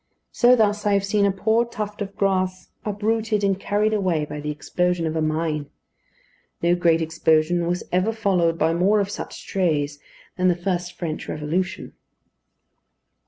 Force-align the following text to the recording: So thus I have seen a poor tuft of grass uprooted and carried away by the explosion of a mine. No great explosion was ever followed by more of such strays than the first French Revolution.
So 0.31 0.55
thus 0.55 0.83
I 0.87 0.93
have 0.93 1.03
seen 1.05 1.25
a 1.27 1.31
poor 1.31 1.63
tuft 1.63 2.01
of 2.01 2.15
grass 2.15 2.71
uprooted 2.83 3.43
and 3.43 3.59
carried 3.59 3.93
away 3.93 4.25
by 4.25 4.39
the 4.39 4.49
explosion 4.49 5.05
of 5.05 5.15
a 5.15 5.21
mine. 5.21 5.69
No 6.63 6.73
great 6.73 7.03
explosion 7.03 7.67
was 7.67 7.83
ever 7.91 8.11
followed 8.11 8.57
by 8.57 8.73
more 8.73 8.99
of 8.99 9.11
such 9.11 9.39
strays 9.39 9.99
than 10.37 10.47
the 10.47 10.55
first 10.55 10.97
French 10.97 11.29
Revolution. 11.29 11.93